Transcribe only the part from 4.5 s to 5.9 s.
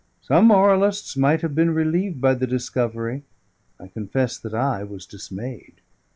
I was dismayed.